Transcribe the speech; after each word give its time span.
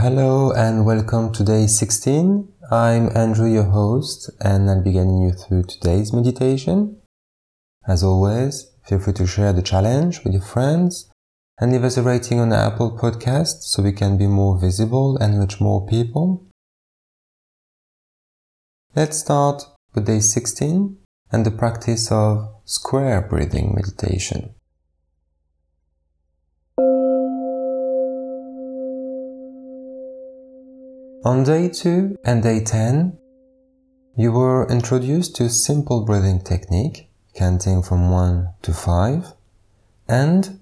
Hello 0.00 0.52
and 0.52 0.86
welcome 0.86 1.32
to 1.32 1.42
day 1.42 1.66
16. 1.66 2.46
I'm 2.70 3.16
Andrew, 3.16 3.52
your 3.52 3.64
host, 3.64 4.30
and 4.40 4.70
I'll 4.70 4.80
be 4.80 4.92
guiding 4.92 5.18
you 5.18 5.32
through 5.32 5.64
today's 5.64 6.12
meditation. 6.12 7.00
As 7.84 8.04
always, 8.04 8.70
feel 8.86 9.00
free 9.00 9.14
to 9.14 9.26
share 9.26 9.52
the 9.52 9.60
challenge 9.60 10.22
with 10.22 10.34
your 10.34 10.42
friends 10.42 11.10
and 11.60 11.72
leave 11.72 11.82
us 11.82 11.96
a 11.96 12.04
rating 12.04 12.38
on 12.38 12.52
Apple 12.52 12.96
Podcast 12.96 13.62
so 13.62 13.82
we 13.82 13.90
can 13.90 14.16
be 14.16 14.28
more 14.28 14.56
visible 14.56 15.16
and 15.16 15.40
reach 15.40 15.60
more 15.60 15.84
people. 15.84 16.46
Let's 18.94 19.18
start 19.18 19.64
with 19.96 20.06
day 20.06 20.20
16 20.20 20.96
and 21.32 21.44
the 21.44 21.50
practice 21.50 22.12
of 22.12 22.48
square 22.64 23.20
breathing 23.20 23.74
meditation. 23.74 24.54
On 31.24 31.42
day 31.42 31.68
2 31.68 32.18
and 32.24 32.44
day 32.44 32.62
10, 32.62 33.18
you 34.16 34.30
were 34.30 34.70
introduced 34.70 35.34
to 35.34 35.48
simple 35.48 36.04
breathing 36.04 36.40
technique, 36.40 37.10
counting 37.34 37.82
from 37.82 38.12
1 38.12 38.54
to 38.62 38.72
5, 38.72 39.34
and 40.06 40.60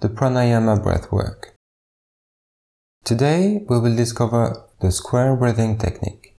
the 0.00 0.08
pranayama 0.08 0.82
breath 0.82 1.12
work. 1.12 1.54
Today 3.04 3.64
we 3.68 3.78
will 3.78 3.94
discover 3.94 4.66
the 4.80 4.90
square 4.90 5.36
breathing 5.36 5.78
technique, 5.78 6.34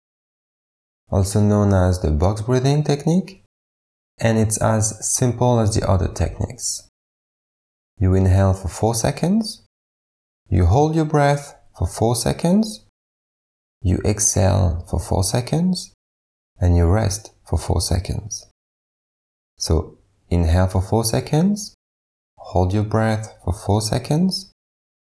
also 1.10 1.40
known 1.40 1.74
as 1.74 2.02
the 2.02 2.12
box 2.12 2.42
breathing 2.42 2.84
technique, 2.84 3.44
and 4.20 4.38
it's 4.38 4.62
as 4.62 5.10
simple 5.10 5.62
as 5.62 5.74
the 5.74 5.90
other 5.90 6.10
techniques. 6.10 6.90
You 7.98 8.14
inhale 8.14 8.56
for 8.56 8.68
4 8.68 8.94
seconds, 8.94 9.66
you 10.50 10.66
hold 10.66 10.96
your 10.96 11.06
breath 11.06 11.56
for 11.78 11.88
4 11.88 12.18
seconds, 12.18 12.86
you 13.84 14.00
exhale 14.06 14.86
for 14.90 15.00
4 15.00 15.24
seconds 15.24 15.94
and 16.60 16.78
you 16.78 16.86
rest 16.86 17.32
for 17.46 17.60
4 17.60 17.82
seconds. 17.82 18.48
So 19.58 19.98
inhale 20.30 20.68
for 20.68 20.82
4 20.82 21.04
seconds, 21.04 21.76
hold 22.38 22.74
your 22.74 22.84
breath 22.86 23.38
for 23.44 23.54
4 23.54 23.82
seconds, 23.82 24.52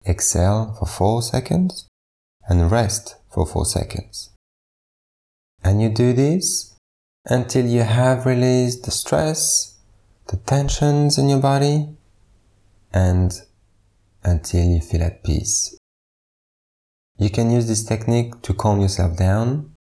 exhale 0.06 0.74
for 0.78 0.86
4 0.86 1.22
seconds 1.22 1.86
and 2.48 2.70
rest 2.70 3.16
for 3.30 3.46
4 3.46 3.66
seconds. 3.66 4.30
And 5.62 5.82
you 5.82 5.90
do 5.90 6.14
this 6.14 6.74
until 7.26 7.66
you 7.66 7.82
have 7.82 8.26
released 8.26 8.84
the 8.84 8.90
stress, 8.90 9.76
the 10.28 10.38
tensions 10.38 11.18
in 11.18 11.28
your 11.28 11.40
body 11.40 11.88
and 12.92 13.32
until 14.24 14.64
you 14.64 14.80
feel 14.80 15.02
at 15.02 15.22
peace. 15.22 15.76
You 17.22 17.30
can 17.30 17.52
use 17.52 17.68
this 17.68 17.84
technique 17.84 18.42
to 18.42 18.52
calm 18.52 18.80
yourself 18.80 19.16
down 19.16 19.76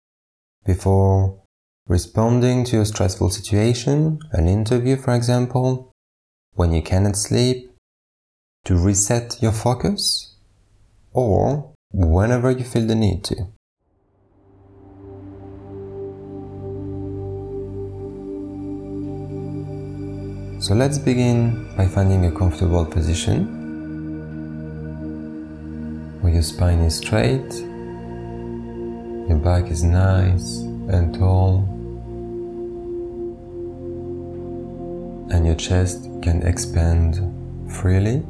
before 0.67 1.43
responding 1.89 2.65
to 2.65 2.83
a 2.83 2.85
stressful 2.85 3.31
situation, 3.31 4.19
an 4.33 4.47
interview 4.47 4.99
for 4.99 5.15
example, 5.15 5.91
when 6.53 6.75
you 6.75 6.83
cannot 6.83 7.17
sleep, 7.17 7.71
to 8.67 8.77
reset 8.77 9.39
your 9.41 9.53
focus, 9.53 10.37
or 11.15 11.73
whenever 11.93 12.51
you 12.51 12.63
feel 12.63 12.87
the 12.87 12.95
need 12.95 13.25
to. 13.25 13.37
So 20.61 20.75
let's 20.75 20.99
begin 20.99 21.75
by 21.75 21.87
finding 21.87 22.27
a 22.27 22.31
comfortable 22.31 22.85
position 22.85 23.60
where 26.31 26.37
your 26.37 26.43
spine 26.45 26.79
is 26.79 26.97
straight, 26.97 27.53
your 29.29 29.39
back 29.39 29.69
is 29.69 29.83
nice 29.83 30.59
and 30.89 31.13
tall, 31.13 31.65
and 35.33 35.45
your 35.45 35.57
chest 35.57 36.05
can 36.23 36.41
expand 36.47 37.17
freely. 37.69 38.23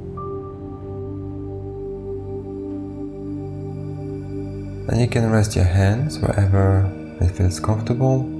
And 4.89 4.99
you 4.99 5.07
can 5.07 5.31
rest 5.31 5.55
your 5.55 5.67
hands 5.67 6.19
wherever 6.21 6.91
it 7.21 7.29
feels 7.33 7.61
comfortable. 7.61 8.40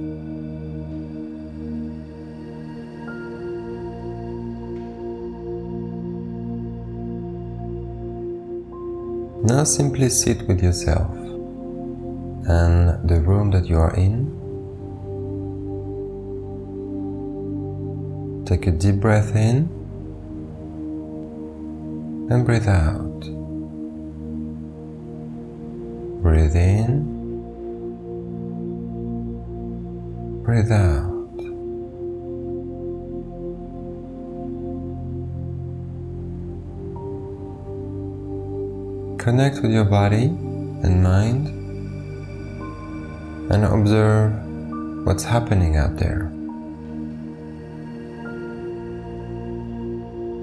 Now 9.51 9.65
simply 9.65 10.07
sit 10.07 10.47
with 10.47 10.63
yourself 10.63 11.11
and 12.47 13.09
the 13.09 13.19
room 13.19 13.51
that 13.51 13.65
you 13.67 13.77
are 13.79 13.93
in. 13.95 14.31
Take 18.45 18.65
a 18.67 18.71
deep 18.71 19.01
breath 19.01 19.35
in 19.35 19.67
and 22.31 22.45
breathe 22.45 22.69
out. 22.69 23.19
Breathe 26.23 26.55
in, 26.55 27.03
breathe 30.45 30.71
out. 30.71 31.10
Connect 39.21 39.61
with 39.61 39.71
your 39.71 39.85
body 39.85 40.23
and 40.81 41.03
mind 41.03 41.47
and 43.51 43.65
observe 43.65 44.33
what's 45.05 45.23
happening 45.23 45.77
out 45.77 45.95
there. 45.95 46.31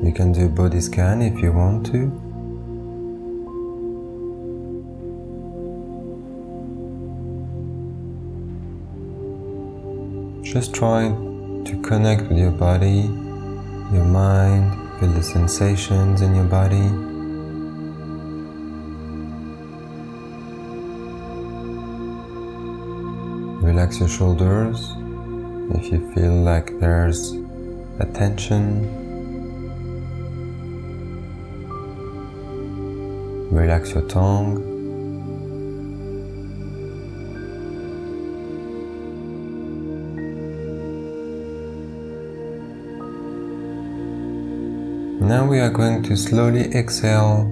You 0.06 0.12
can 0.14 0.30
do 0.30 0.46
a 0.46 0.48
body 0.48 0.80
scan 0.80 1.22
if 1.22 1.42
you 1.42 1.50
want 1.50 1.86
to. 1.86 2.06
Just 10.44 10.72
try 10.72 11.08
to 11.08 11.82
connect 11.82 12.28
with 12.28 12.38
your 12.38 12.52
body, 12.52 13.10
your 13.92 14.04
mind, 14.04 15.00
feel 15.00 15.10
the 15.10 15.22
sensations 15.24 16.20
in 16.20 16.36
your 16.36 16.44
body. 16.44 17.17
Relax 23.78 24.00
your 24.00 24.08
shoulders 24.08 24.90
if 25.76 25.92
you 25.92 26.12
feel 26.12 26.34
like 26.34 26.76
there's 26.80 27.30
a 28.00 28.06
tension. 28.12 28.82
Relax 33.52 33.92
your 33.92 34.02
tongue. 34.08 34.58
Now 45.20 45.46
we 45.46 45.60
are 45.60 45.70
going 45.70 46.02
to 46.02 46.16
slowly 46.16 46.64
exhale 46.74 47.46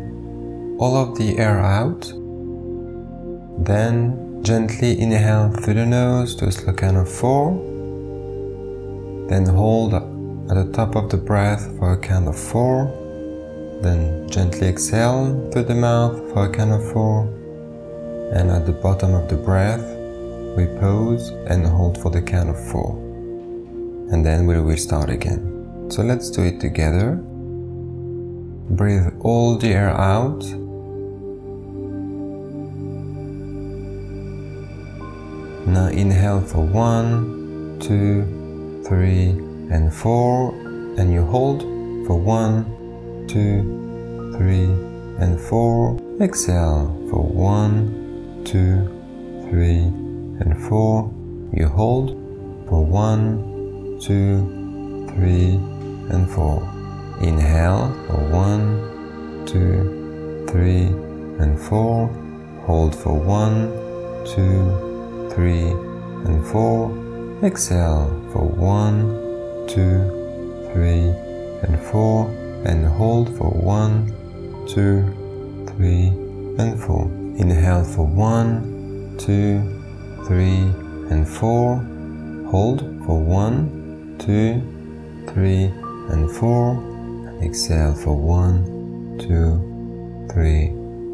all 0.80 0.96
of 0.96 1.16
the 1.16 1.38
air 1.38 1.60
out. 1.60 2.02
Then 3.64 4.25
Gently 4.42 5.00
inhale 5.00 5.50
through 5.50 5.74
the 5.74 5.86
nose 5.86 6.34
to 6.36 6.46
a 6.46 6.52
slow 6.52 6.72
count 6.72 6.96
of 6.96 7.10
four. 7.10 7.52
Then 9.28 9.46
hold 9.46 9.94
at 9.94 10.02
the 10.48 10.70
top 10.72 10.94
of 10.94 11.10
the 11.10 11.16
breath 11.16 11.66
for 11.78 11.92
a 11.92 11.98
count 11.98 12.28
of 12.28 12.38
four. 12.38 12.86
Then 13.82 14.28
gently 14.28 14.68
exhale 14.68 15.50
through 15.50 15.64
the 15.64 15.74
mouth 15.74 16.16
for 16.32 16.46
a 16.46 16.52
count 16.52 16.72
of 16.72 16.92
four. 16.92 17.24
And 18.32 18.50
at 18.50 18.66
the 18.66 18.72
bottom 18.72 19.14
of 19.14 19.28
the 19.28 19.36
breath, 19.36 19.84
we 20.56 20.66
pause 20.80 21.30
and 21.48 21.66
hold 21.66 22.00
for 22.00 22.10
the 22.10 22.22
count 22.22 22.50
of 22.50 22.70
four. 22.70 22.96
And 24.10 24.24
then 24.24 24.46
we'll 24.46 24.62
restart 24.62 25.10
again. 25.10 25.88
So 25.90 26.02
let's 26.02 26.30
do 26.30 26.42
it 26.42 26.60
together. 26.60 27.20
Breathe 28.70 29.08
all 29.20 29.56
the 29.56 29.68
air 29.68 29.90
out 29.90 30.44
Now 35.66 35.88
inhale 35.88 36.42
for 36.42 36.64
one, 36.64 37.80
two, 37.80 38.84
three, 38.86 39.30
and 39.68 39.92
four, 39.92 40.54
and 40.96 41.12
you 41.12 41.24
hold 41.24 41.62
for 42.06 42.14
one, 42.14 43.26
two, 43.26 44.32
three, 44.38 44.70
and 45.18 45.40
four. 45.40 45.98
Exhale 46.20 46.86
for 47.10 47.20
one, 47.20 48.42
two, 48.44 48.86
three, 49.50 49.90
and 50.38 50.56
four. 50.68 51.12
You 51.52 51.66
hold 51.66 52.10
for 52.68 52.84
one, 52.84 53.98
two, 54.00 54.46
three, 55.10 55.58
and 56.14 56.30
four. 56.30 56.62
Inhale 57.20 57.92
for 58.06 58.22
one, 58.30 59.44
two, 59.46 60.46
three, 60.48 60.86
and 61.42 61.60
four. 61.60 62.06
Hold 62.66 62.94
for 62.94 63.18
one, 63.18 63.72
two, 64.24 64.95
three, 65.36 65.68
and 66.26 66.44
four. 66.48 66.90
Exhale 67.44 68.08
for 68.32 68.42
one, 68.48 69.68
two, 69.68 70.00
three, 70.72 71.12
and 71.62 71.78
four. 71.78 72.28
And 72.64 72.84
hold 72.84 73.28
for 73.36 73.50
one, 73.50 74.10
two, 74.66 75.04
three, 75.68 76.08
and 76.58 76.80
four. 76.80 77.04
Inhale 77.36 77.84
for 77.84 78.06
one, 78.06 79.14
two, 79.18 79.60
three, 80.26 80.72
and 81.12 81.28
four. 81.28 81.76
Hold 82.50 82.80
for 83.04 83.20
one, 83.22 84.16
two, 84.18 84.62
three, 85.32 85.64
and 86.10 86.28
four. 86.30 86.82
Exhale 87.42 87.94
for 87.94 88.16
one, 88.16 89.18
two, 89.20 90.28
three, 90.32 90.72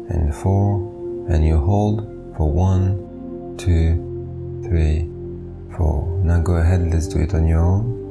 and 0.09 0.33
four 0.33 0.93
and 1.29 1.45
you 1.45 1.57
hold 1.57 2.01
for 2.35 2.51
one, 2.51 3.55
two, 3.57 4.12
three, 4.63 5.09
four. 5.75 6.21
Now 6.23 6.41
go 6.41 6.55
ahead, 6.55 6.91
let's 6.91 7.07
do 7.07 7.19
it 7.19 7.33
on 7.33 7.47
your 7.47 7.59
own. 7.59 8.02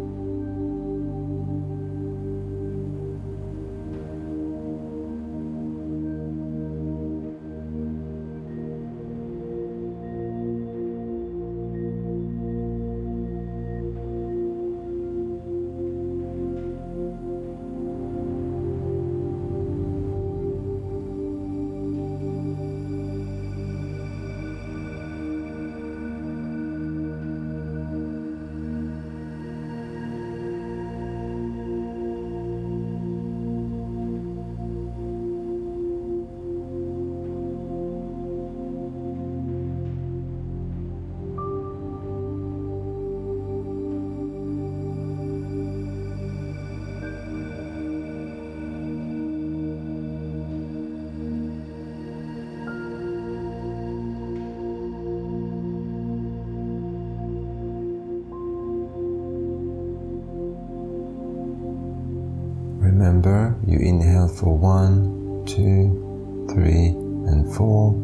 Remember, 63.03 63.57
you 63.67 63.81
inhale 63.81 64.29
for 64.29 64.57
one, 64.57 65.45
two, 65.45 66.47
three, 66.49 66.95
and 67.27 67.53
four. 67.53 67.95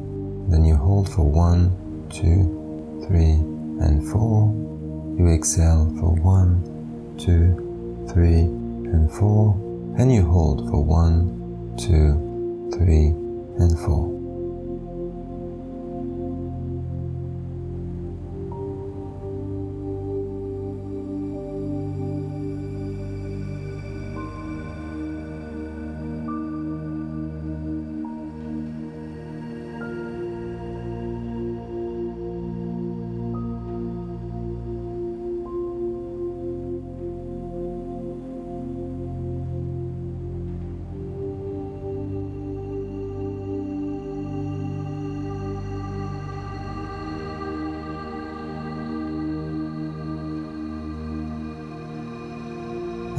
Then 0.50 0.64
you 0.64 0.74
hold 0.74 1.08
for 1.08 1.22
one, 1.22 1.70
two, 2.10 3.06
three, 3.06 3.38
and 3.78 4.04
four. 4.10 4.50
You 5.16 5.28
exhale 5.28 5.86
for 6.00 6.10
one, 6.16 7.14
two, 7.16 8.08
three, 8.12 8.40
and 8.90 9.08
four. 9.12 9.54
And 9.98 10.12
you 10.12 10.22
hold 10.22 10.68
for 10.68 10.82
one, 10.82 11.76
two, 11.78 12.68
three, 12.76 13.14
and 13.62 13.78
four. 13.78 14.17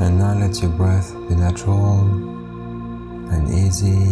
And 0.09 0.17
now 0.17 0.33
let 0.33 0.59
your 0.59 0.71
breath 0.71 1.13
be 1.29 1.35
natural 1.35 1.99
and 3.29 3.47
easy 3.53 4.09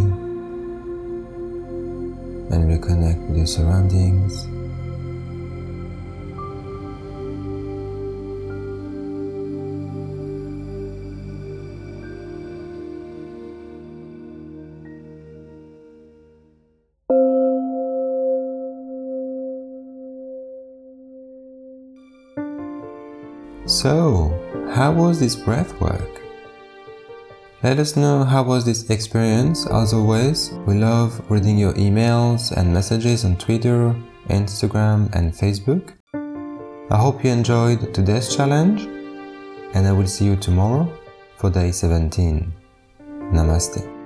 and 2.54 2.70
reconnect 2.70 3.28
with 3.28 3.38
your 3.38 3.48
surroundings. 3.48 4.46
So, 23.66 24.47
how 24.70 24.92
was 24.92 25.20
this 25.20 25.36
breath 25.36 25.80
work? 25.82 26.22
Let 27.64 27.80
us 27.80 27.96
know 27.96 28.24
how 28.24 28.44
was 28.44 28.66
this 28.66 28.90
experience. 28.90 29.66
As 29.68 29.94
always, 29.94 30.52
we 30.68 30.76
love 30.76 31.20
reading 31.30 31.58
your 31.58 31.74
emails 31.74 32.52
and 32.52 32.74
messages 32.74 33.26
on 33.26 33.38
Twitter, 33.38 33.96
Instagram, 34.30 35.14
and 35.16 35.34
Facebook. 35.34 35.94
I 36.92 36.98
hope 36.98 37.24
you 37.24 37.32
enjoyed 37.32 37.94
today's 37.94 38.36
challenge, 38.36 38.84
and 39.74 39.88
I 39.88 39.92
will 39.92 40.08
see 40.08 40.26
you 40.26 40.36
tomorrow 40.36 40.88
for 41.38 41.50
day 41.50 41.72
17. 41.72 42.54
Namaste. 43.34 43.97